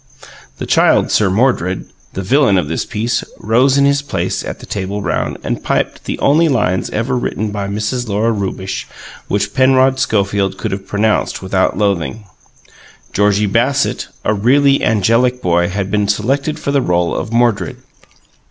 [0.57, 4.65] The Child Sir Mordred, the villain of this piece, rose in his place at the
[4.65, 8.09] table round, and piped the only lines ever written by Mrs.
[8.09, 8.85] Lora Rewbush
[9.27, 12.25] which Penrod Schofield could have pronounced without loathing.
[13.13, 17.77] Georgie Bassett, a really angelic boy, had been selected for the role of Mordred.